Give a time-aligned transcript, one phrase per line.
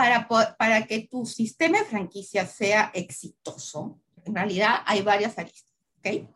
[0.00, 6.26] para, para que tu sistema de franquicia sea exitoso, en realidad hay varias aristas, ¿ok?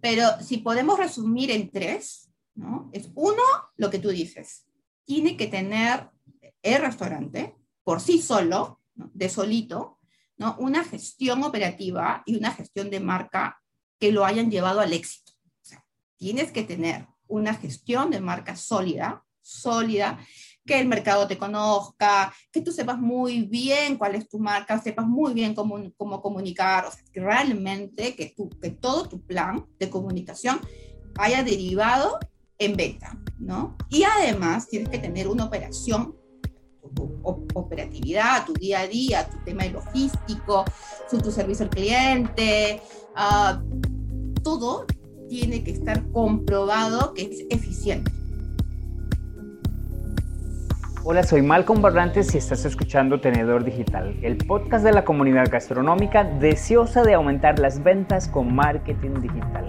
[0.00, 2.90] Pero si podemos resumir en tres, ¿no?
[2.92, 3.42] Es uno,
[3.76, 4.66] lo que tú dices,
[5.04, 6.10] tiene que tener
[6.62, 10.00] el restaurante por sí solo, de solito,
[10.36, 10.56] ¿no?
[10.58, 13.62] una gestión operativa y una gestión de marca
[14.00, 15.32] que lo hayan llevado al éxito.
[16.16, 20.18] Tienes que tener una gestión de marca sólida, sólida,
[20.66, 25.06] que el mercado te conozca, que tú sepas muy bien cuál es tu marca, sepas
[25.06, 29.64] muy bien cómo, cómo comunicar, o sea, que realmente que, tú, que todo tu plan
[29.78, 30.60] de comunicación
[31.18, 32.18] haya derivado
[32.58, 33.76] en venta, ¿no?
[33.88, 36.16] Y además tienes que tener una operación,
[36.94, 37.20] tu,
[37.54, 40.64] operatividad, tu día a día, tu tema logístico,
[41.10, 42.80] su, tu servicio al cliente,
[43.16, 44.86] uh, todo
[45.28, 48.10] tiene que estar comprobado que es eficiente.
[51.08, 56.24] Hola, soy Malcolm Barrantes y estás escuchando Tenedor Digital, el podcast de la comunidad gastronómica
[56.24, 59.66] deseosa de aumentar las ventas con marketing digital.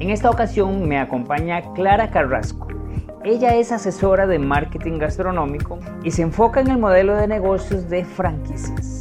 [0.00, 2.68] En esta ocasión me acompaña Clara Carrasco.
[3.24, 8.06] Ella es asesora de marketing gastronómico y se enfoca en el modelo de negocios de
[8.06, 8.93] franquicias.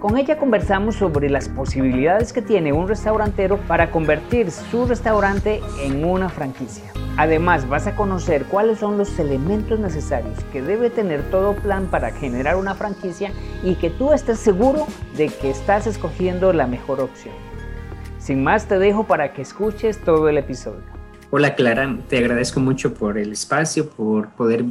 [0.00, 6.06] Con ella conversamos sobre las posibilidades que tiene un restaurantero para convertir su restaurante en
[6.06, 6.84] una franquicia.
[7.18, 12.12] Además, vas a conocer cuáles son los elementos necesarios que debe tener todo plan para
[12.12, 13.30] generar una franquicia
[13.62, 14.86] y que tú estés seguro
[15.18, 17.34] de que estás escogiendo la mejor opción.
[18.18, 20.99] Sin más, te dejo para que escuches todo el episodio.
[21.32, 24.64] Hola Clara, te agradezco mucho por el espacio, por poder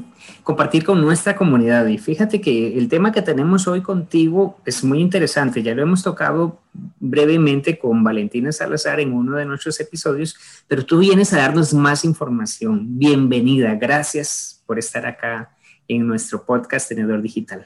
[0.44, 1.86] compartir con nuestra comunidad.
[1.86, 5.64] Y fíjate que el tema que tenemos hoy contigo es muy interesante.
[5.64, 6.60] Ya lo hemos tocado
[7.00, 10.36] brevemente con Valentina Salazar en uno de nuestros episodios,
[10.68, 13.00] pero tú vienes a darnos más información.
[13.00, 15.56] Bienvenida, gracias por estar acá
[15.88, 17.66] en nuestro podcast Tenedor Digital.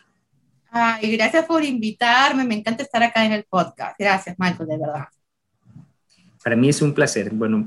[0.69, 3.95] Ay, gracias por invitarme, me encanta estar acá en el podcast.
[3.97, 5.07] Gracias, Marco, de verdad.
[6.43, 7.31] Para mí es un placer.
[7.31, 7.65] Bueno,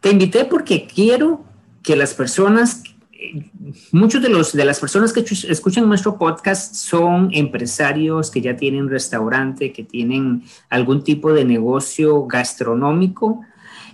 [0.00, 1.44] te invité porque quiero
[1.82, 2.82] que las personas,
[3.92, 8.88] muchos de, los, de las personas que escuchan nuestro podcast son empresarios que ya tienen
[8.88, 13.40] restaurante, que tienen algún tipo de negocio gastronómico,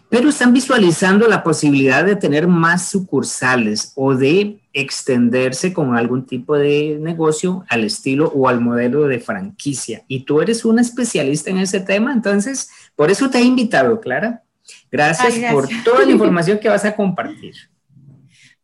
[0.09, 6.57] pero están visualizando la posibilidad de tener más sucursales o de extenderse con algún tipo
[6.57, 10.05] de negocio al estilo o al modelo de franquicia.
[10.07, 14.43] Y tú eres una especialista en ese tema, entonces, por eso te he invitado, Clara.
[14.95, 17.53] Gracias, por toda la información que vas a compartir.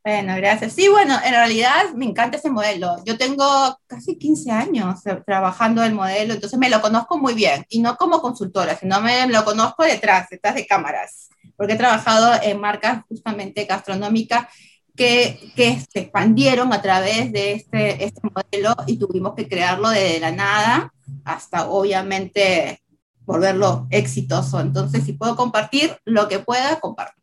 [0.04, 0.74] Bueno, gracias.
[0.74, 3.02] Sí, bueno, en realidad me encanta ese modelo.
[3.04, 3.44] Yo tengo
[3.88, 8.22] casi 15 años trabajando el modelo, entonces me lo conozco muy bien, y no como
[8.22, 13.64] consultora, sino me lo conozco detrás, detrás de cámaras, porque he trabajado en marcas justamente
[13.64, 14.46] gastronómicas
[14.94, 20.20] que, que se expandieron a través de este, este modelo y tuvimos que crearlo desde
[20.20, 20.92] la nada
[21.24, 22.80] hasta obviamente
[23.30, 24.60] volverlo exitoso.
[24.60, 27.14] Entonces, si puedo compartir lo que pueda, comparto.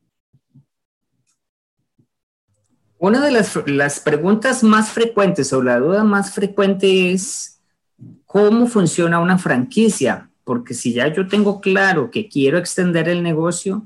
[2.98, 7.62] Una de las, las, preguntas más frecuentes o la duda más frecuente es
[8.26, 13.86] cómo funciona una franquicia, porque si ya yo tengo claro que quiero extender el negocio,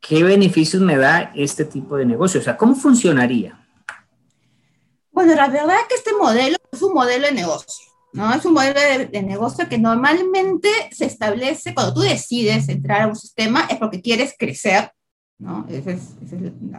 [0.00, 2.38] ¿qué beneficios me da este tipo de negocio?
[2.38, 3.58] O sea, ¿cómo funcionaría?
[5.10, 7.91] Bueno, la verdad es que este modelo es un modelo de negocio.
[8.12, 8.32] ¿No?
[8.34, 13.16] Es un modelo de, negocio que normalmente se establece cuando tú decides entrar a un
[13.16, 14.92] sistema, es porque quieres crecer,
[15.38, 15.66] ¿no?
[15.68, 16.14] Eso es,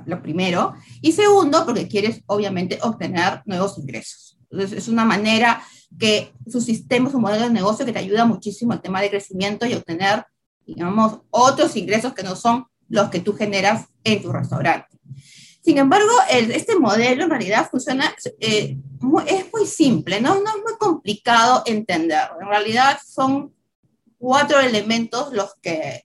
[0.05, 0.73] lo primero.
[1.01, 4.37] Y segundo, porque quieres, obviamente, obtener nuevos ingresos.
[4.49, 5.63] Entonces, es una manera
[5.99, 9.65] que su sistema, su modelo de negocio que te ayuda muchísimo al tema de crecimiento
[9.65, 10.25] y obtener,
[10.65, 14.87] digamos, otros ingresos que no son los que tú generas en tu restaurante.
[15.63, 18.77] Sin embargo, este modelo en realidad funciona, eh,
[19.27, 20.35] es muy simple, ¿no?
[20.35, 22.19] no es muy complicado entender.
[22.41, 23.53] En realidad son
[24.17, 26.03] cuatro elementos los que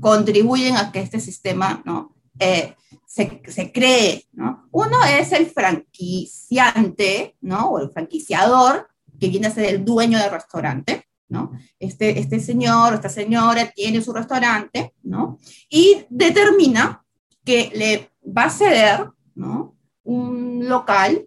[0.00, 2.16] contribuyen a que este sistema ¿no?
[2.40, 2.74] Eh,
[3.06, 4.26] se, se, cree.
[4.32, 4.68] ¿no?
[4.72, 7.70] Uno es el franquiciante ¿no?
[7.70, 8.88] o el franquiciador,
[9.20, 11.04] que viene a ser el dueño del restaurante.
[11.28, 11.52] ¿no?
[11.78, 15.38] Este, este señor, esta señora tiene su restaurante ¿no?
[15.68, 17.04] y determina
[17.48, 19.74] que le va a ceder ¿no?
[20.04, 21.26] un local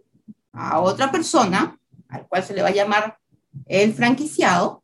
[0.53, 1.79] a otra persona,
[2.09, 3.17] al cual se le va a llamar
[3.65, 4.83] el franquiciado,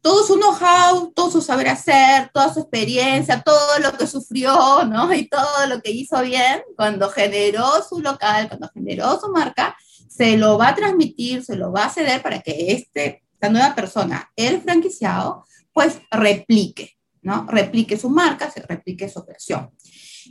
[0.00, 5.12] todo su know-how, todo su saber hacer, toda su experiencia, todo lo que sufrió, ¿no?
[5.12, 9.76] Y todo lo que hizo bien cuando generó su local, cuando generó su marca,
[10.08, 13.74] se lo va a transmitir, se lo va a ceder para que este, esta nueva
[13.74, 17.46] persona, el franquiciado, pues replique, ¿no?
[17.48, 19.70] Replique su marca, se replique su operación.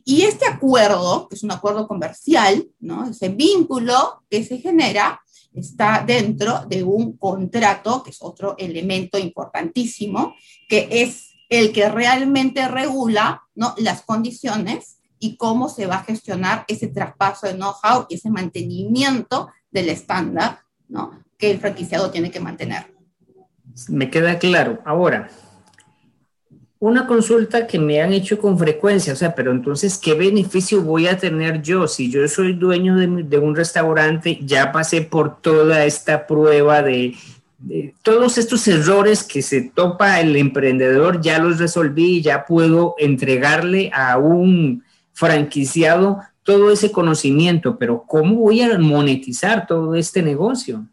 [0.06, 3.10] Y este acuerdo, que es un acuerdo comercial, ¿no?
[3.10, 5.22] ese vínculo que se genera,
[5.54, 10.36] está dentro de un contrato, que es otro elemento importantísimo,
[10.70, 13.74] que es el que realmente regula ¿no?
[13.78, 19.50] las condiciones y cómo se va a gestionar ese traspaso de know-how y ese mantenimiento
[19.72, 21.24] del estándar ¿no?
[21.38, 22.94] que el franquiciado tiene que mantener.
[23.90, 24.80] Me queda claro.
[24.86, 25.30] Ahora,
[26.80, 31.08] una consulta que me han hecho con frecuencia, o sea, pero entonces, ¿qué beneficio voy
[31.08, 36.28] a tener yo si yo soy dueño de, un restaurante, ya pasé por toda esta
[36.28, 37.16] prueba de,
[37.58, 43.90] de, todos estos errores que se topa el emprendedor, ya los resolví, ya puedo entregarle
[43.94, 44.84] a un
[45.14, 50.86] franquiciado todo ese conocimiento, pero ¿cómo voy a monetizar todo este negocio?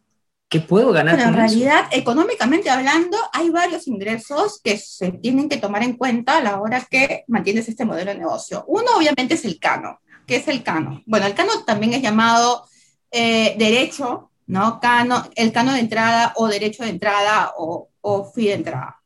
[0.54, 1.18] ¿Qué puedo ganar?
[1.18, 6.40] en realidad, económicamente hablando, hay varios ingresos que se tienen que tomar en cuenta a
[6.40, 8.64] la hora que mantienes este modelo de negocio.
[8.68, 9.98] Uno, obviamente, es el cano.
[10.24, 11.02] ¿Qué es el cano?
[11.06, 12.68] Bueno, el cano también es llamado
[13.10, 14.78] eh, derecho, ¿no?
[14.78, 19.00] Cano, el cano de entrada o derecho de entrada o, o fee de entrada.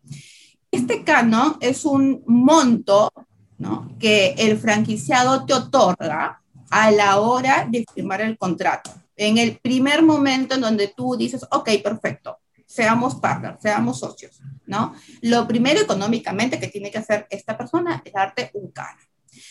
[0.71, 3.11] Este cano es un monto
[3.57, 3.97] ¿no?
[3.99, 10.03] que el franquiciado te otorga a la hora de firmar el contrato en el primer
[10.03, 14.95] momento en donde tú dices, ok, perfecto, seamos partners, seamos socios, ¿no?
[15.23, 19.05] Lo primero económicamente que tiene que hacer esta persona es darte un canon.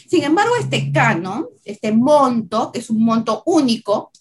[0.07, 4.11] Sin embargo, este canon, este monto, que es un monto único,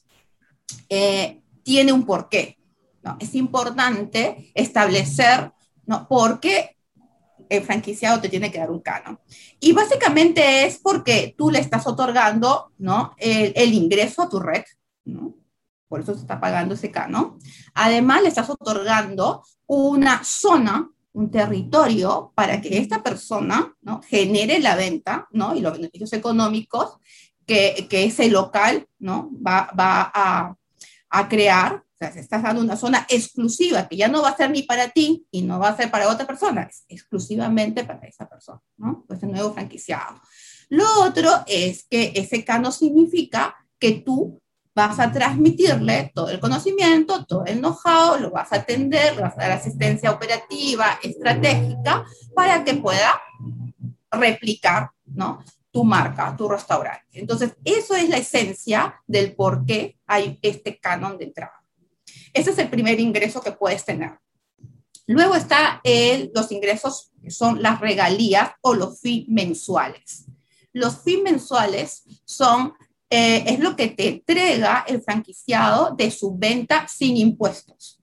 [0.88, 2.58] eh, tiene un porqué.
[3.02, 3.16] ¿no?
[3.20, 5.52] Es importante establecer
[5.84, 6.08] ¿no?
[6.08, 6.76] por qué
[7.49, 9.20] el franquiciado te tiene que dar un canon.
[9.60, 13.14] Y básicamente es porque tú le estás otorgando ¿no?
[13.19, 14.64] el, el ingreso a tu red,
[15.06, 15.35] ¿no?
[15.88, 17.38] Por eso se está pagando ese canon.
[17.75, 24.03] Además, le estás otorgando una zona, un territorio para que esta persona ¿no?
[24.03, 25.55] genere la venta ¿no?
[25.55, 26.99] y los beneficios económicos
[27.47, 29.31] que, que ese local ¿no?
[29.35, 30.56] va, a,
[31.29, 31.76] crear.
[31.76, 34.64] O sea, se estás dando una zona exclusiva que ya no va a ser ni
[34.64, 38.61] para ti y no va a ser para otra persona, es exclusivamente para esa persona,
[38.76, 39.06] ¿no?
[39.09, 40.20] El nuevo franquiciado.
[40.69, 44.43] Lo otro es que ese cano significa que tú
[44.76, 49.32] vas a transmitirle todo el conocimiento, todo el know-how, lo vas a atender, le vas
[49.38, 53.19] a dar asistencia operativa, estratégica, para que pueda
[54.11, 55.43] replicar, ¿no?
[55.70, 57.06] Tu marca, tu restaurante.
[57.14, 61.64] Entonces, eso es la esencia del por qué hay este canon de entrada.
[62.34, 64.19] Ese es el primer ingreso que puedes tener.
[65.06, 65.81] Luego está
[66.34, 70.26] los ingresos que son las regalías o los fees mensuales.
[70.75, 72.75] Los fees mensuales son
[73.08, 78.00] eh, es lo que te entrega el franquiciado de su venta sin impuestos.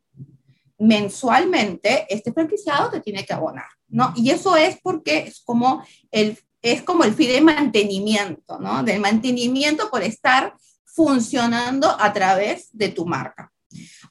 [0.80, 4.14] Mensualmente, este franquiciado te tiene que abonar, ¿no?
[4.16, 8.82] Y eso es porque es como el, es como el fee de mantenimiento, ¿no?
[8.84, 10.56] Del mantenimiento por estar
[10.86, 13.52] funcionando a través de tu marca.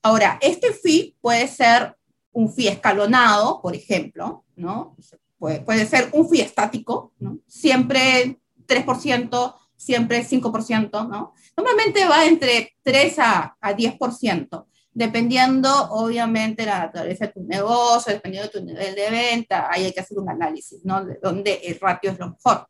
[0.03, 1.97] Ahora, este fee puede ser
[2.33, 4.97] un fee escalonado, por ejemplo, ¿no?
[5.39, 7.39] Puede, puede ser un fee estático, ¿no?
[7.47, 11.35] Siempre 3%, siempre 5%, ¿no?
[11.57, 18.49] Normalmente va entre 3 a, a 10%, dependiendo obviamente la naturaleza de tu negocio, dependiendo
[18.49, 21.05] de tu nivel de venta, ahí hay que hacer un análisis, ¿no?
[21.05, 22.67] De dónde el ratio es lo mejor.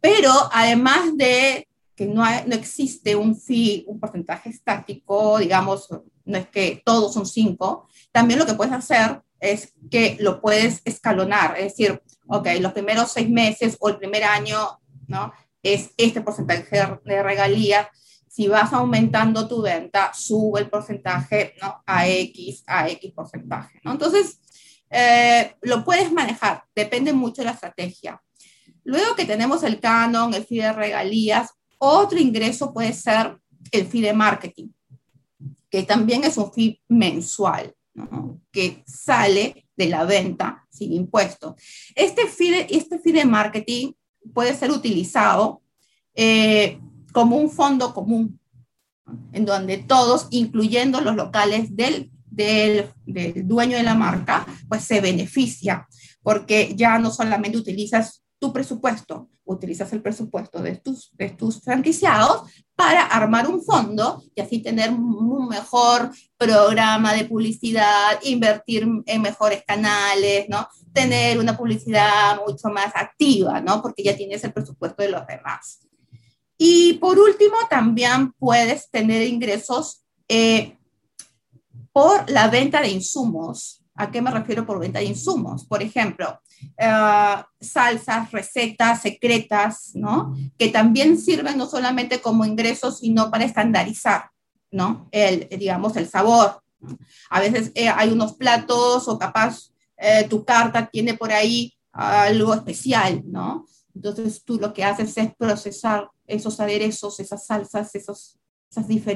[0.00, 5.88] Pero además de que no, no existe un fee, un porcentaje estático, digamos,
[6.24, 10.82] no es que todos son 5, también lo que puedes hacer es que lo puedes
[10.84, 15.32] escalonar, es decir, ok, los primeros seis meses o el primer año, ¿no?
[15.62, 17.90] Es este porcentaje de regalía.
[18.28, 21.82] Si vas aumentando tu venta, sube el porcentaje ¿no?
[21.86, 23.80] a X, a X porcentaje.
[23.84, 24.38] Entonces,
[24.90, 28.22] eh, lo puedes manejar, depende mucho de la estrategia.
[28.84, 33.38] Luego que tenemos el canon, el fee de regalías, otro ingreso puede ser
[33.70, 34.68] el fee de marketing,
[35.70, 37.74] que también es un fee mensual,
[38.50, 41.56] que sale de la venta sin impuesto.
[41.94, 43.92] Este fee este fee de marketing
[44.34, 45.62] puede ser utilizado
[46.14, 46.80] eh,
[47.12, 48.40] como un fondo común,
[49.32, 55.00] en donde todos, incluyendo los locales del, del, del, dueño de la marca, pues se
[55.00, 55.88] beneficia,
[56.22, 62.42] porque ya no solamente utilizas tu presupuesto, utilizas el presupuesto de tus, de tus franquiciados
[62.76, 69.64] para armar un fondo y así tener un mejor programa de publicidad, invertir en mejores
[69.66, 70.68] canales, ¿no?
[70.92, 73.82] Tener una publicidad mucho más activa, ¿no?
[73.82, 75.80] Porque ya tienes el presupuesto de los demás.
[76.58, 80.76] Y por último, también puedes tener ingresos eh,
[81.92, 83.82] por la venta de insumos.
[84.00, 85.64] ¿A qué me refiero por venta de insumos?
[85.64, 90.36] Por ejemplo, uh, salsas, recetas secretas, ¿no?
[90.56, 94.30] Que también sirven no solamente como ingresos, sino para estandarizar,
[94.70, 95.08] ¿no?
[95.10, 96.62] El, digamos, el sabor.
[97.28, 102.54] A veces eh, hay unos platos o capaz eh, tu carta tiene por ahí algo
[102.54, 103.66] especial, ¿no?
[103.92, 108.38] Entonces tú lo que haces es procesar esos aderezos, esas salsas, esos,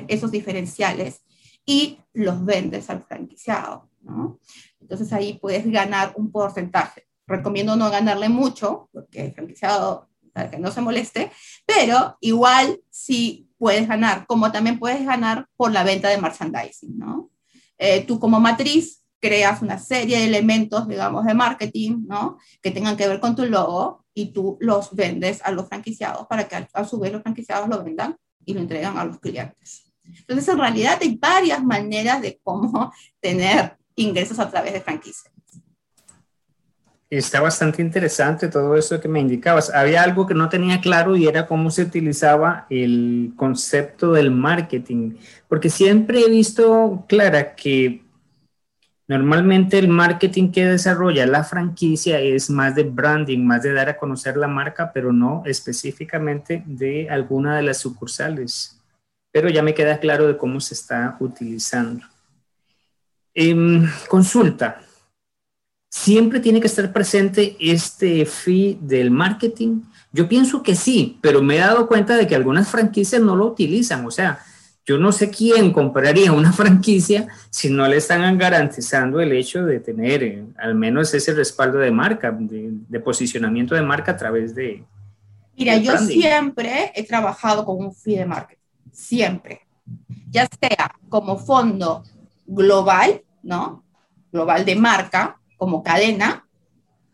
[0.09, 1.21] esos diferenciales
[1.65, 4.39] y los vendes al franquiciado, ¿no?
[4.81, 7.07] Entonces ahí puedes ganar un porcentaje.
[7.27, 11.31] Recomiendo no ganarle mucho, porque el franquiciado, para que no se moleste,
[11.67, 17.31] pero igual sí puedes ganar, como también puedes ganar por la venta de merchandising, ¿no?
[17.79, 22.39] Eh, tú como matriz creas una serie de elementos, digamos, de marketing, ¿no?
[22.61, 26.49] Que tengan que ver con tu logo y tú los vendes a los franquiciados para
[26.49, 29.95] que a su vez los franquiciados lo vendan y lo entregan a los clientes.
[30.05, 35.33] Entonces, en realidad hay varias maneras de cómo tener ingresos a través de franquicias.
[37.13, 39.69] Está bastante interesante todo eso que me indicabas.
[39.69, 45.17] Había algo que no tenía claro y era cómo se utilizaba el concepto del marketing,
[45.47, 48.03] porque siempre he visto, Clara, que
[49.09, 53.99] normalmente el marketing que desarrolla la franquicia es más de branding, más de dar a
[53.99, 58.81] conocer la marca, pero no específicamente de alguna de las sucursales.
[59.31, 62.07] Pero ya me queda claro de cómo se está utilizando.
[63.35, 64.83] Em, consulta
[65.93, 69.83] ¿Siempre tiene que estar presente este fee del marketing?
[70.11, 73.47] Yo pienso que sí, pero me he dado cuenta de que algunas franquicias no lo
[73.49, 74.07] utilizan.
[74.07, 74.39] O sea,
[74.87, 79.81] yo no sé quién compraría una franquicia si no le están garantizando el hecho de
[79.81, 84.83] tener eh, al menos ese respaldo de marca, de, posicionamiento de marca a través de...
[85.59, 89.61] Mira, yo siempre he trabajado con un fee de marketing, siempre,
[90.31, 92.03] ya sea como fondo
[92.55, 93.85] global, ¿no?
[94.31, 96.47] Global de marca, como cadena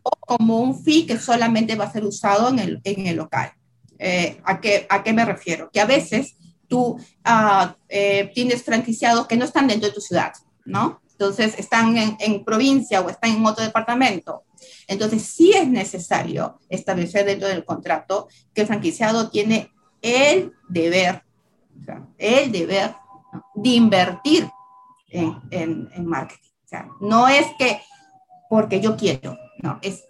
[0.02, 3.52] o como un fee que solamente va a ser usado en el, en el local.
[3.98, 5.70] Eh, ¿a, qué, ¿A qué me refiero?
[5.72, 6.98] Que a veces tú
[7.88, 10.32] eh, tienes franquiciados que no están dentro de tu ciudad,
[10.64, 11.00] ¿no?
[11.10, 14.44] Entonces están en, en, provincia o están en otro departamento.
[14.86, 21.24] Entonces sí es necesario establecer dentro del contrato que el franquiciado tiene el deber,
[21.80, 22.94] o sea, el deber
[23.54, 24.48] de invertir
[25.10, 26.50] en, en, en marketing.
[26.64, 27.80] O sea, no es que
[28.48, 29.36] porque yo quiero.
[29.62, 30.04] No, es,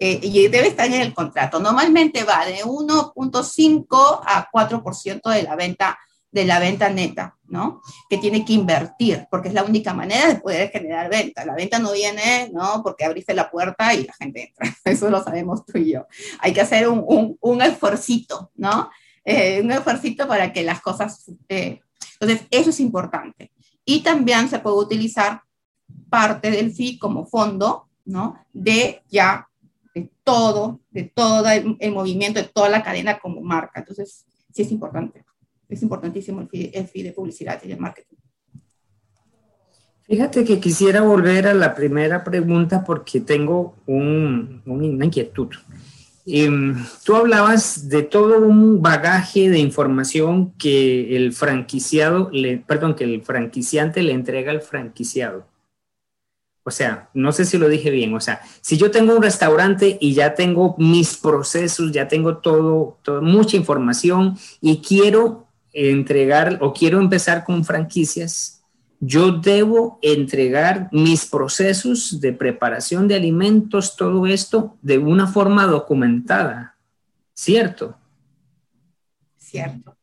[0.00, 1.60] eh, y debe estar en el contrato.
[1.60, 5.98] Normalmente va de 1.5 a 4% de la venta
[6.34, 7.80] de la venta neta, ¿no?
[8.10, 11.44] Que tiene que invertir, porque es la única manera de poder generar venta.
[11.44, 12.82] La venta no viene, ¿no?
[12.82, 14.76] Porque abriste la puerta y la gente entra.
[14.84, 16.06] Eso lo sabemos tú y yo.
[16.40, 17.62] Hay que hacer un, un, un
[18.56, 18.90] ¿no?
[19.24, 21.30] Eh, un esfuercito para que las cosas...
[21.48, 21.78] Eh,
[22.18, 23.52] entonces, eso es importante.
[23.84, 25.42] Y también se puede utilizar
[26.08, 28.38] parte del fee como fondo, ¿no?
[28.52, 29.48] De ya,
[29.94, 33.80] de todo, de todo el, movimiento, de toda la cadena como marca.
[33.80, 35.24] Entonces, sí es importante.
[35.68, 36.48] Es importantísimo el
[36.88, 38.16] fee, de publicidad y de marketing.
[40.02, 45.48] Fíjate que quisiera volver a la primera pregunta porque tengo un, una inquietud.
[46.26, 53.04] Em, tú hablabas de todo un bagaje de información que el franquiciado, le, perdón, que
[53.04, 55.46] el franquiciante le entrega al franquiciado.
[56.66, 58.14] O sea, no sé si lo dije bien.
[58.14, 62.98] O sea, si yo tengo un restaurante y ya tengo mis procesos, ya tengo todo,
[63.20, 68.63] mucha información y quiero entregar o quiero empezar con franquicias,
[69.00, 76.76] yo debo entregar mis procesos de preparación de alimentos, todo esto, de una forma documentada.
[77.34, 77.96] ¿Cierto?
[79.36, 79.96] Cierto.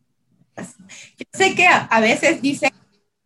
[0.56, 2.72] Yo sé que a, veces dicen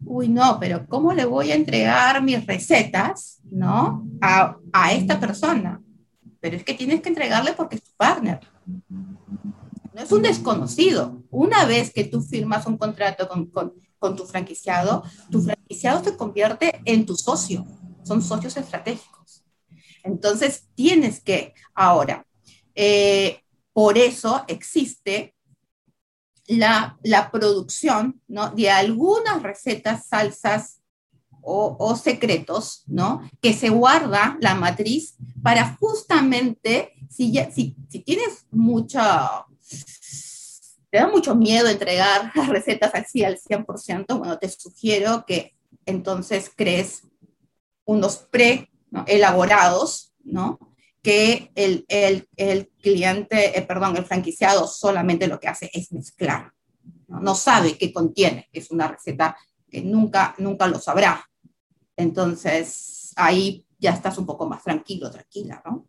[0.04, 4.08] uy, no, pero ¿cómo le voy a entregar mis recetas, ¿no?
[4.22, 5.82] A, a esta persona.
[6.40, 8.40] Pero es que tienes que entregarle porque es tu partner.
[8.66, 11.24] No es un desconocido.
[11.32, 16.18] Una vez que tú firmas un contrato con, con, con tu franquiciado, tu franquiciado se
[16.18, 17.66] convierte en tu socio.
[18.04, 19.44] Son socios estratégicos.
[20.04, 22.26] Entonces, tienes que, ahora,
[22.76, 23.42] eh,
[23.74, 25.34] por eso existe
[26.48, 28.50] la, la producción ¿no?
[28.52, 30.82] de algunas recetas, salsas
[31.46, 33.22] o, secretos, ¿no?
[33.42, 39.46] Que se guarda la matriz para justamente, si, si, si tienes mucha,
[40.90, 45.55] te da mucho miedo entregar las recetas así al 100%, bueno, te sugiero que
[45.86, 47.04] entonces crees
[47.86, 48.72] unos pre
[49.08, 50.60] elaborados, ¿no?
[51.02, 56.52] que el, el, el cliente, eh, perdón, el franquiciado solamente lo que hace es mezclar.
[57.08, 57.20] ¿no?
[57.20, 59.38] no, sabe qué contiene, es una receta
[59.70, 61.24] que nunca, nunca lo sabrá.
[61.96, 65.86] Entonces, ahí ya estás un poco más tranquilo, tranquila, ¿no?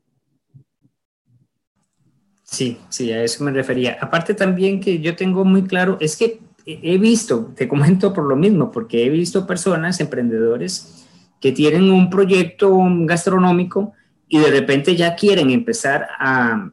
[2.42, 3.98] Sí, sí, a eso me refería.
[4.00, 8.34] Aparte también que yo tengo muy claro, es que he visto, te comento por lo
[8.34, 11.06] mismo, porque he visto personas, emprendedores,
[11.40, 13.92] que tienen un proyecto gastronómico
[14.28, 16.70] y de repente ya quieren empezar a,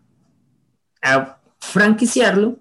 [1.59, 2.57] franquiciarlo,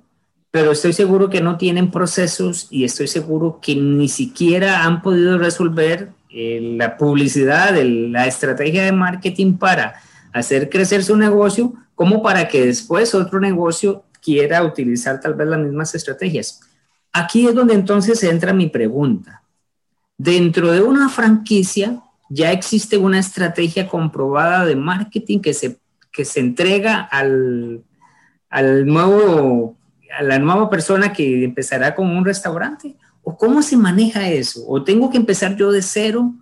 [0.51, 5.39] pero estoy seguro que no tienen procesos y estoy seguro que ni siquiera han podido
[5.39, 9.95] resolver eh, la publicidad, la estrategia de marketing para
[10.33, 15.61] hacer crecer su negocio, como para que después otro negocio quiera utilizar tal vez las
[15.61, 16.61] mismas estrategias.
[17.13, 19.43] Aquí es donde entonces entra mi pregunta.
[20.17, 25.79] Dentro de una franquicia ya existe una estrategia comprobada de marketing que se,
[26.11, 27.83] que se entrega al,
[28.49, 29.77] al nuevo,
[30.19, 34.65] a la nueva persona que empezará con un restaurante ¿O cómo se maneja eso?
[34.67, 36.35] ¿O tengo que empezar yo de cero?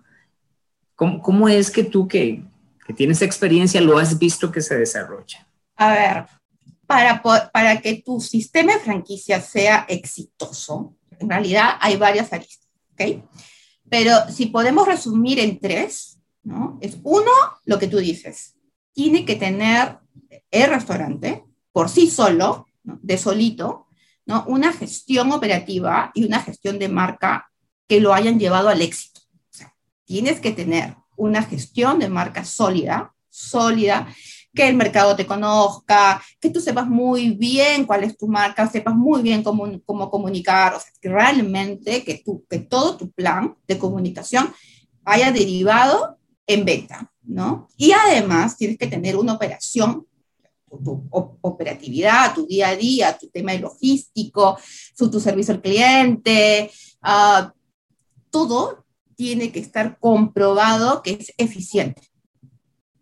[0.95, 2.43] ¿Cómo, cómo es que tú que,
[2.85, 5.47] que, tienes experiencia lo has visto que se desarrolla?
[5.77, 6.25] A ver,
[6.91, 7.21] para,
[7.53, 13.23] para que tu sistema de franquicia sea exitoso, en realidad hay varias aristas, ¿ok?
[13.89, 16.77] Pero si podemos resumir en tres, ¿no?
[16.81, 17.31] Es uno,
[17.63, 18.57] lo que tú dices,
[18.91, 19.99] tiene que tener
[20.51, 23.87] el restaurante por sí solo, de solito,
[24.25, 24.43] ¿no?
[24.47, 27.53] Una gestión operativa y una gestión de marca
[27.87, 29.21] que lo hayan llevado al éxito.
[30.03, 34.13] Tienes que tener una gestión de marca sólida, sólida,
[34.53, 38.95] que el mercado te conozca, que tú sepas muy bien cuál es tu marca, sepas
[38.95, 43.55] muy bien cómo, cómo comunicar, o sea, que realmente que, tú, que todo tu plan
[43.67, 44.53] de comunicación
[45.05, 47.67] haya derivado en venta, ¿no?
[47.77, 50.05] Y además tienes que tener una operación
[50.83, 51.07] tu,
[51.41, 54.57] operatividad, tu día a día, tu tema logístico,
[54.95, 56.71] su, tu servicio al cliente,
[57.03, 57.49] uh,
[58.29, 62.10] todo tiene que estar comprobado que es eficiente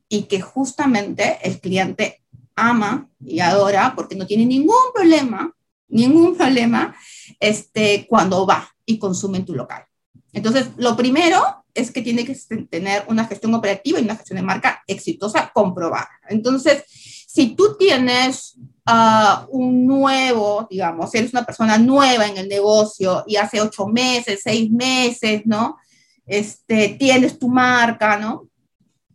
[0.09, 2.21] y que justamente el cliente
[2.55, 5.53] ama y adora porque no tiene ningún problema,
[5.87, 6.95] ningún problema
[7.39, 9.85] este, cuando va y consume en tu local.
[10.33, 11.41] Entonces, lo primero
[11.73, 12.35] es que tiene que
[12.69, 16.09] tener una gestión operativa y una gestión de marca exitosa comprobada.
[16.27, 16.83] Entonces,
[17.27, 18.55] si tú tienes
[18.87, 24.41] uh, un nuevo, digamos, eres una persona nueva en el negocio y hace ocho meses,
[24.43, 25.77] seis meses, ¿no?
[26.25, 28.48] Este, tienes tu marca, ¿no?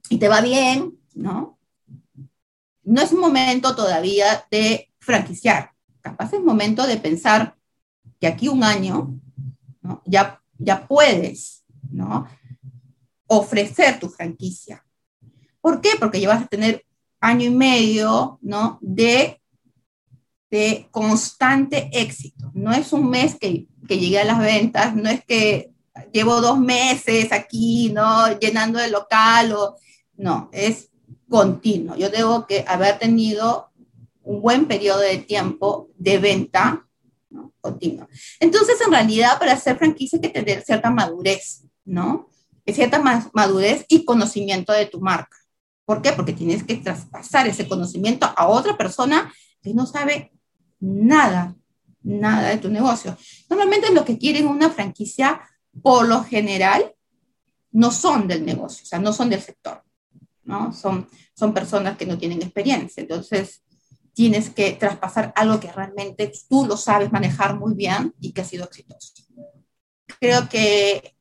[0.08, 1.58] Y te va bien, ¿no?
[2.82, 5.72] No es momento todavía de franquiciar.
[6.00, 7.56] Capaz es momento de pensar
[8.20, 9.18] que aquí un año,
[9.80, 10.02] ¿no?
[10.04, 12.26] Ya, ya puedes, ¿no?
[13.26, 14.84] Ofrecer tu franquicia.
[15.60, 15.90] ¿Por qué?
[15.98, 16.84] Porque ya vas a tener
[17.20, 18.78] año y medio, ¿no?
[18.82, 19.40] De,
[20.50, 22.50] de constante éxito.
[22.52, 25.70] No es un mes que, que llegué a las ventas, no es que
[26.12, 28.38] llevo dos meses aquí, ¿no?
[28.38, 29.76] Llenando el local, o,
[30.16, 30.90] no, es
[31.28, 31.96] continuo.
[31.96, 33.70] Yo debo que haber tenido
[34.22, 36.86] un buen periodo de tiempo de venta
[37.30, 37.52] ¿no?
[37.60, 38.08] continua.
[38.40, 42.28] Entonces, en realidad, para hacer franquicia hay que tener cierta madurez, ¿no?
[42.66, 45.36] Cierta madurez y conocimiento de tu marca.
[45.84, 46.12] ¿Por qué?
[46.12, 50.32] Porque tienes que traspasar ese conocimiento a otra persona que no sabe
[50.80, 51.54] nada,
[52.02, 53.16] nada de tu negocio.
[53.50, 55.42] Normalmente lo que quieren una franquicia,
[55.82, 56.94] por lo general,
[57.72, 59.82] no son del negocio, o sea, no son del sector,
[60.44, 60.72] ¿no?
[60.72, 63.00] Son, son personas que no tienen experiencia.
[63.00, 63.62] Entonces,
[64.14, 68.44] tienes que traspasar algo que realmente tú lo sabes manejar muy bien y que ha
[68.44, 69.12] sido exitoso.
[70.20, 71.14] Creo que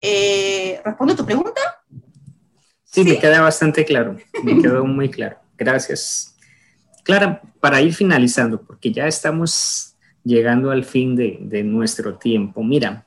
[0.00, 1.60] eh, respondo a tu pregunta.
[2.84, 5.36] Sí, me queda bastante claro, me quedó muy claro.
[5.56, 6.36] Gracias.
[7.04, 13.06] Clara, para ir finalizando, porque ya estamos llegando al fin de, de nuestro tiempo, mira,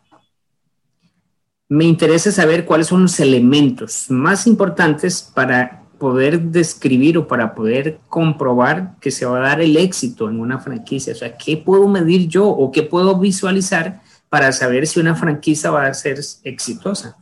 [1.73, 7.97] me interesa saber cuáles son los elementos más importantes para poder describir o para poder
[8.09, 11.13] comprobar que se va a dar el éxito en una franquicia.
[11.13, 15.71] O sea, ¿qué puedo medir yo o qué puedo visualizar para saber si una franquicia
[15.71, 17.17] va a ser exitosa?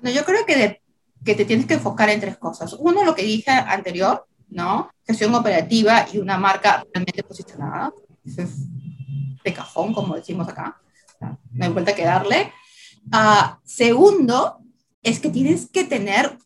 [0.00, 0.80] Bueno, yo creo que de,
[1.24, 2.76] que te tienes que enfocar en tres cosas.
[2.78, 4.90] Uno, lo que dije anterior, ¿no?
[5.04, 7.92] Gestión operativa y una marca realmente posicionada.
[8.24, 8.50] Eso es
[9.42, 10.80] de cajón, como decimos acá.
[11.50, 12.52] No hay vuelta que darle.
[13.12, 14.58] Uh, segundo,
[15.02, 16.36] es que tienes que tener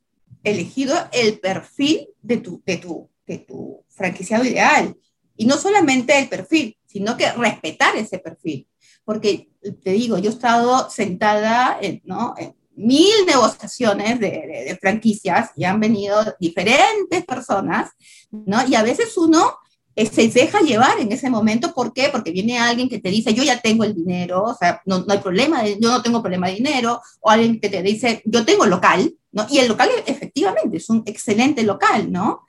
[0.45, 4.97] elegido el perfil de tu, de tu, de tu franquiciado ideal.
[5.37, 8.67] Y no solamente el perfil, sino que respetar ese perfil.
[9.05, 9.51] Porque
[9.83, 12.35] te digo, yo he estado sentada en, ¿no?
[12.37, 17.91] en mil negociaciones de, franquicias y han venido diferentes personas,
[18.31, 18.67] ¿no?
[18.67, 19.57] Y a veces uno
[19.99, 22.09] eh, se deja llevar en ese momento, ¿por qué?
[22.13, 25.13] Porque viene alguien que te dice, yo ya tengo el dinero, o sea, no, no
[25.13, 28.65] hay problema, yo no tengo problema de dinero, o alguien que te dice, yo tengo
[28.65, 29.49] local, ¿no?
[29.51, 32.47] Y el local efectivamente es un excelente local, ¿no?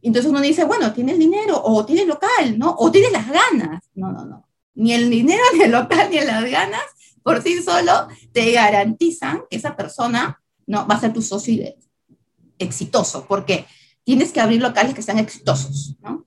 [0.00, 2.74] Entonces uno dice, bueno, tienes dinero, o tienes local, ¿no?
[2.78, 3.84] O tienes las ganas.
[3.94, 4.48] No, no, no.
[4.74, 6.80] Ni el dinero, ni el local, ni las ganas,
[7.22, 11.62] por sí solo, te garantizan que esa persona no va a ser tu socio
[12.58, 13.26] exitoso.
[13.28, 13.66] porque
[14.06, 16.24] Tienes que abrir locales que sean exitosos, ¿no?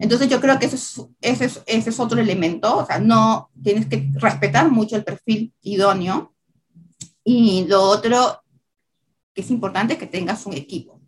[0.00, 3.48] Entonces yo creo que ese es, ese es, ese es otro elemento, o sea, no,
[3.62, 6.34] tienes que respetar mucho el perfil idóneo.
[7.24, 8.42] Y lo otro
[9.32, 11.00] que es importante es que tengas un equipo.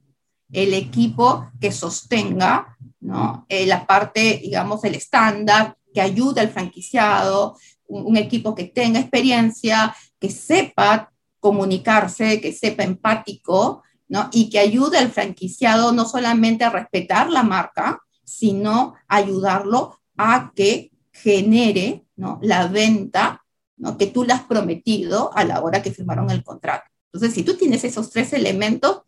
[0.53, 2.75] El equipo que sostenga
[3.05, 3.45] ¿no?
[3.51, 9.95] Eh, la parte, digamos, el estándar, que ayude al franquiciado, un, equipo que tenga experiencia,
[10.19, 14.29] que sepa comunicarse, que sepa empático, ¿no?
[14.33, 20.93] Y que ayude al franquiciado no solamente a respetar la marca, sino ayudarlo a que
[21.13, 22.39] genere ¿no?
[22.43, 23.45] la venta
[23.77, 23.97] ¿no?
[23.97, 26.91] que tú le has prometido a la hora que firmaron el contrato.
[27.13, 29.03] Entonces, si tú tienes esos tres elementos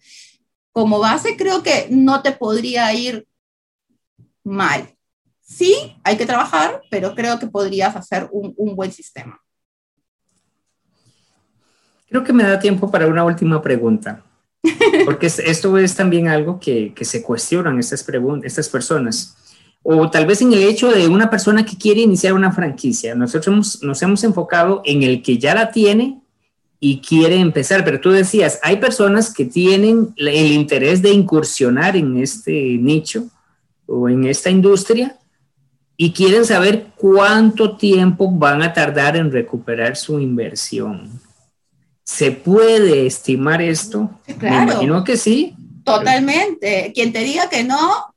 [0.70, 3.26] como base, creo que no te podría ir
[4.44, 4.94] mal.
[5.40, 9.40] Sí, hay que trabajar, pero creo que podrías hacer un, buen sistema.
[12.08, 14.24] Creo que me da tiempo para una última pregunta,
[15.04, 18.04] porque esto es también algo que, se cuestionan estas,
[18.42, 19.36] estas personas.
[19.82, 23.14] O tal vez en el hecho de una persona que quiere iniciar una franquicia.
[23.14, 26.20] Nosotros nos hemos enfocado en el que ya la tiene
[26.80, 32.16] y quiere empezar, pero tú decías, hay personas que tienen el interés de incursionar en
[32.16, 33.28] este nicho
[33.86, 35.16] o en esta industria
[35.96, 41.08] y quieren saber cuánto tiempo van a tardar en recuperar su inversión.
[42.06, 44.08] ¿Se puede estimar esto?
[44.38, 44.66] claro.
[44.66, 45.56] Me imagino que sí.
[45.84, 46.92] Totalmente.
[46.94, 48.14] Quien te diga que no,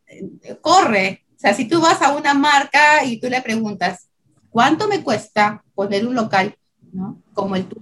[0.62, 1.26] corre.
[1.36, 4.08] O sea, si tú vas a una marca y tú le preguntas,
[4.52, 6.56] ¿cuánto me cuesta poner un local
[6.94, 7.20] ¿no?
[7.34, 7.82] como el tuyo?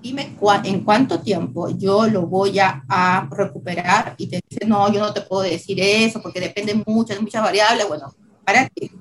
[0.00, 5.12] dime en cuánto tiempo yo lo voy a, recuperar y te dice, no, yo no
[5.12, 8.92] te puedo decir eso porque depende mucho, de muchas variables, bueno, párate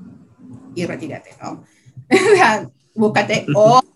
[0.74, 1.64] y retírate, ¿no?
[2.96, 3.88] Búscate otra.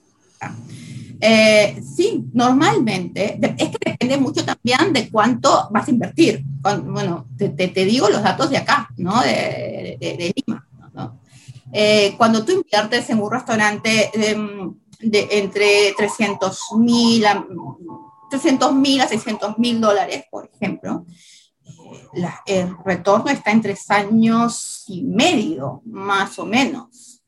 [1.23, 6.43] Eh, sí, normalmente, es que depende mucho también de cuánto vas a invertir.
[6.83, 9.21] bueno, te, te, digo los datos de acá, ¿no?
[9.21, 11.19] De, Lima, ¿no?
[11.71, 17.45] Eh, cuando tú inviertes en un restaurante, em, de entre 300 mil a,
[18.29, 21.05] 300 mil a 600 mil dólares, por ejemplo,
[22.45, 27.20] el retorno está en tres años y medio, más o menos.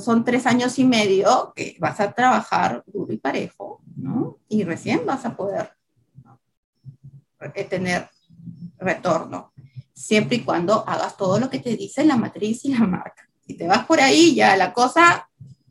[0.00, 4.38] Son tres años y medio que vas a trabajar duro y parejo, ¿no?
[4.48, 5.72] Y recién vas a poder
[7.70, 8.08] tener
[8.78, 9.52] retorno,
[9.92, 13.28] siempre y cuando hagas todo lo que te dice la matriz y la marca.
[13.46, 15.28] Si te vas por ahí, ya la cosa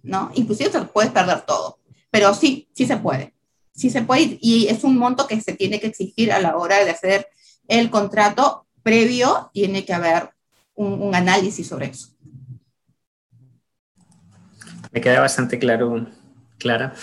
[0.08, 0.32] ¿no?
[0.36, 3.34] Inclusive se puedes perder todo, pero sí, sí se puede.
[3.74, 6.84] Sí se puede y es un monto que se tiene que exigir a la hora
[6.84, 7.28] de hacer
[7.68, 10.32] el contrato previo, tiene que haber
[10.74, 12.10] un, análisis sobre eso.
[14.92, 16.08] Me queda bastante claro,
[16.58, 16.94] Clara.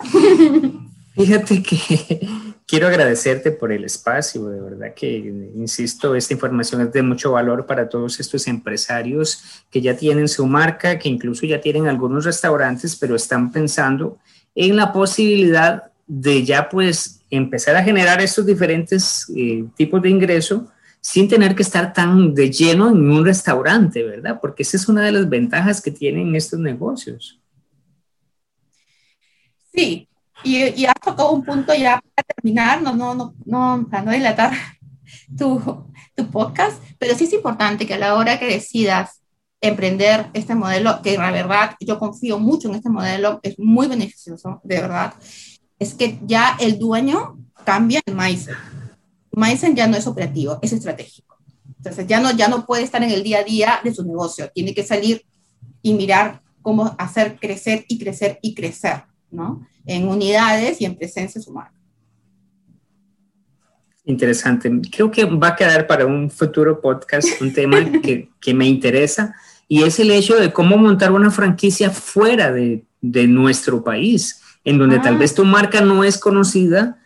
[1.14, 2.28] Fíjate que
[2.66, 5.16] quiero agradecerte por el espacio, de verdad que,
[5.56, 10.46] insisto, esta información es de mucho valor para todos estos empresarios que ya tienen su
[10.46, 14.18] marca, que incluso ya tienen algunos restaurantes, pero están pensando
[14.54, 20.68] en la posibilidad de ya pues empezar a generar estos diferentes eh, tipos de ingreso
[21.00, 24.38] sin tener que estar tan de lleno en un restaurante, ¿verdad?
[24.40, 27.40] Porque esa es una de las ventajas que tienen estos negocios.
[29.72, 30.08] Sí,
[30.44, 34.52] y, y has tocado un punto ya para terminar, no, no, no, para no dilatar
[35.38, 39.22] tu, tu podcast, pero sí es importante que a la hora que decidas
[39.60, 44.60] emprender este modelo, que la verdad yo confío mucho en este modelo, es muy beneficioso,
[44.64, 45.14] de verdad,
[45.78, 48.56] es que ya el dueño cambia el mindset.
[49.38, 51.38] Mindset ya no es operativo, es estratégico.
[51.76, 54.50] Entonces ya no, ya no puede estar en el día a día de su negocio,
[54.52, 55.24] tiene que salir
[55.80, 59.66] y mirar cómo hacer crecer y crecer y crecer, ¿no?
[59.86, 61.72] en unidades y en presencia humana.
[64.04, 64.70] Interesante.
[64.90, 69.34] Creo que va a quedar para un futuro podcast un tema que, que, me interesa
[69.66, 74.78] y es el hecho de cómo montar una franquicia fuera de, de nuestro país, en
[74.78, 75.18] donde tal ah.
[75.18, 76.97] vez tu marca no es conocida,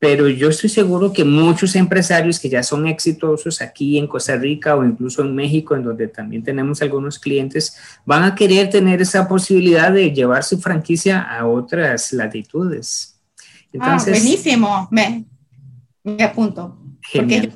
[0.00, 4.74] pero yo estoy seguro que muchos empresarios que ya son exitosos aquí en Costa Rica
[4.74, 9.28] o incluso en México, en donde también tenemos algunos clientes, van a querer tener esa
[9.28, 13.20] posibilidad de llevar su franquicia a otras latitudes.
[13.38, 15.26] Ah, Entonces, ah, buenísimo, me,
[16.02, 16.78] me apunto.
[17.02, 17.52] Genial.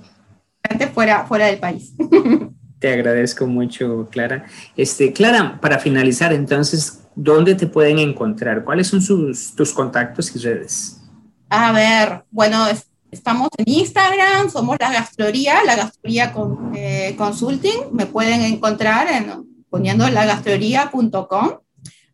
[0.61, 1.95] Porque fuera, fuera del país.
[2.79, 4.45] Te agradezco mucho, Clara.
[4.77, 8.63] Este, Clara, para finalizar, entonces, ¿dónde te pueden encontrar?
[8.63, 11.01] ¿Cuáles son sus, tus contactos y redes?
[11.49, 12.67] A ver, bueno,
[13.11, 17.93] estamos en Instagram, somos la Gastroría, la Gastroría con, eh, Consulting.
[17.93, 21.51] Me pueden encontrar en poniendo lagastroría.com,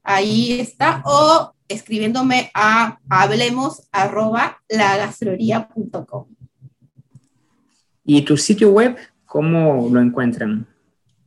[0.02, 6.26] ahí está, o escribiéndome a hablemos arroba lagastroría.com.
[8.04, 10.66] ¿Y tu sitio web, cómo lo encuentran?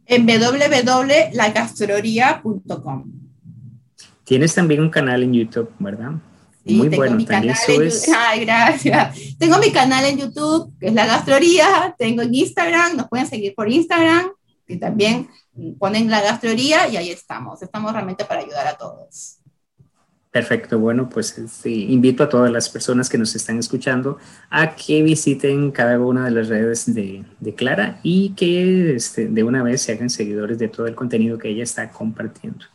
[0.06, 3.04] En www.lagastroría.com.
[4.24, 6.14] Tienes también un canal en YouTube, ¿verdad?
[6.66, 8.10] Muy bueno, también subes.
[8.16, 9.38] Ay, gracias.
[9.38, 11.94] Tengo mi canal en YouTube, que es La Gastroría.
[11.98, 14.32] Tengo en Instagram, nos pueden seguir por Instagram.
[14.68, 15.30] Y también
[15.78, 17.62] ponen La Gastroría y ahí estamos.
[17.62, 19.40] Estamos realmente para ayudar a todos.
[20.32, 24.18] Perfecto, bueno, pues este, invito a todas las personas que nos están escuchando
[24.50, 27.24] a que visiten cada una de las redes de,
[27.56, 31.50] Clara y que este, de una vez se hagan seguidores de todo el contenido que
[31.50, 32.66] ella está compartiendo.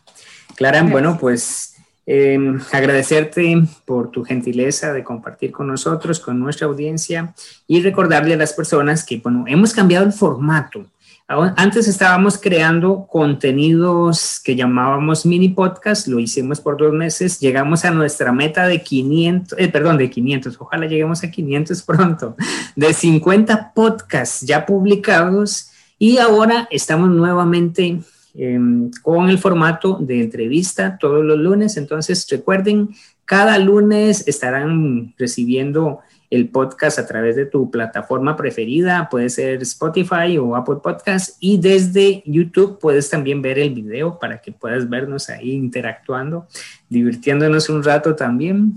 [0.55, 1.78] Clara, bueno, pues
[2.11, 7.35] em, agradecerte por tu gentileza de compartir con nosotros, con nuestra audiencia
[7.67, 10.87] y recordarle a las personas que, bueno, hemos cambiado el formato.
[11.29, 17.91] Antes estábamos creando contenidos que llamábamos mini podcast, lo hicimos por dos meses, llegamos a
[17.91, 22.37] nuestra meta de 500, eh, perdón, de 500, ojalá lleguemos a 500 pronto,
[22.75, 25.69] de 50 podcasts ya publicados
[25.99, 28.01] y ahora estamos nuevamente
[28.39, 32.91] em, con el formato de entrevista todos los lunes, entonces recuerden,
[33.25, 40.39] cada lunes estarán recibiendo el podcast a través de tu plataforma preferida, puede ser Spotify
[40.39, 45.31] o Apple Podcast, y desde YouTube puedes también ver el video para que puedas vernos
[45.31, 46.47] ahí interactuando,
[46.89, 48.75] divirtiéndonos un rato también.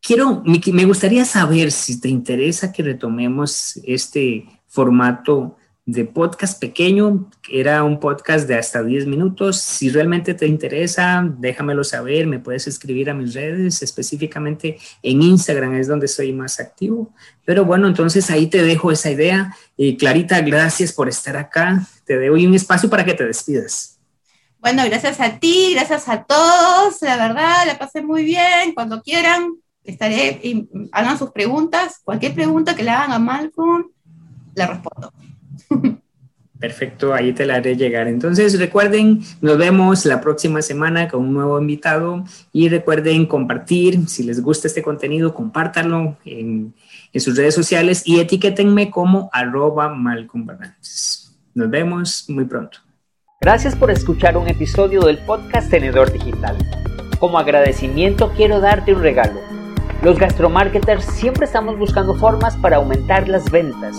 [0.00, 7.84] Quiero, me gustaría saber si te interesa que retomemos este formato de podcast pequeño, era
[7.84, 9.60] un podcast de hasta 10 minutos.
[9.60, 15.74] Si realmente te interesa, déjamelo saber, me puedes escribir a mis redes, específicamente en Instagram
[15.74, 17.12] es donde soy más activo.
[17.44, 19.54] Pero bueno, entonces ahí te dejo esa idea.
[19.76, 21.86] Y Clarita, gracias por estar acá.
[22.06, 23.98] Te doy un espacio para que te despidas.
[24.60, 27.02] Bueno, gracias a ti, gracias a todos.
[27.02, 28.72] La verdad, la pasé muy bien.
[28.72, 32.00] Cuando quieran, estaré, y hagan sus preguntas.
[32.02, 33.90] Cualquier pregunta que le hagan a Malcolm,
[34.54, 35.12] la respondo.
[36.64, 38.08] Perfecto, ahí te la haré llegar.
[38.08, 44.22] Entonces recuerden, nos vemos la próxima semana con un nuevo invitado y recuerden compartir, si
[44.22, 46.72] les gusta este contenido, compártanlo en,
[47.16, 50.46] sus redes sociales y etiquétenme como arroba Malcolm
[51.54, 52.78] Nos vemos muy pronto.
[53.42, 56.56] Gracias por escuchar un episodio del podcast Tenedor Digital.
[57.18, 59.38] Como agradecimiento quiero darte un regalo.
[60.02, 63.98] Los gastromarketers siempre estamos buscando formas para aumentar las ventas